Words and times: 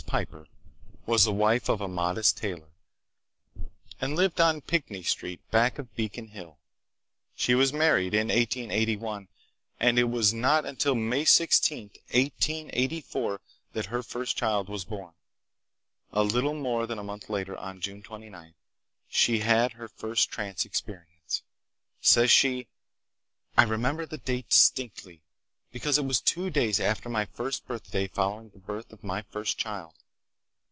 Piper 0.07 0.45
was 1.05 1.23
the 1.23 1.31
wife 1.31 1.69
of 1.69 1.79
a 1.79 1.87
modest 1.87 2.35
tailor, 2.35 2.73
and 4.01 4.13
lived 4.13 4.41
on 4.41 4.59
Pinckney 4.59 5.03
street, 5.03 5.39
back 5.51 5.79
of 5.79 5.95
Beacon 5.95 6.27
Hill. 6.29 6.57
She 7.33 7.55
was 7.55 7.71
married 7.71 8.13
in 8.13 8.27
1881, 8.27 9.29
and 9.79 9.97
it 9.97 10.09
was 10.09 10.33
not 10.33 10.65
until 10.65 10.95
May 10.95 11.23
16, 11.23 11.91
1884, 12.13 13.39
that 13.71 13.85
her 13.85 14.03
first 14.03 14.35
child 14.35 14.67
was 14.67 14.83
born. 14.83 15.13
A 16.11 16.23
little 16.23 16.55
more 16.55 16.85
than 16.85 16.99
a 16.99 17.05
month 17.05 17.29
later, 17.29 17.55
on 17.55 17.79
June 17.79 18.01
29, 18.03 18.55
she 19.07 19.39
had 19.39 19.73
her 19.73 19.87
first 19.87 20.29
trance 20.29 20.65
experience. 20.65 21.41
Says 22.01 22.29
she: 22.29 22.67
"I 23.57 23.63
remember 23.63 24.05
the 24.05 24.17
date 24.17 24.49
distinctly, 24.49 25.21
because 25.71 25.97
it 25.97 26.03
was 26.03 26.19
two 26.19 26.49
days 26.49 26.81
after 26.81 27.07
my 27.07 27.23
first 27.23 27.65
birthday 27.65 28.05
following 28.09 28.49
the 28.49 28.59
birth 28.59 28.91
of 28.91 29.05
my 29.05 29.21
first 29.21 29.57
child." 29.57 29.93